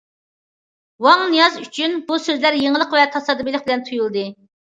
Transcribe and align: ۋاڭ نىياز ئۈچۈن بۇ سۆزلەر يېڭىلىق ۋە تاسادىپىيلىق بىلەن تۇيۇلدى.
ۋاڭ 1.07 1.19
نىياز 1.33 1.59
ئۈچۈن 1.65 1.93
بۇ 2.09 2.17
سۆزلەر 2.23 2.57
يېڭىلىق 2.61 2.97
ۋە 2.97 3.05
تاسادىپىيلىق 3.17 3.67
بىلەن 3.69 3.85
تۇيۇلدى. 3.91 4.27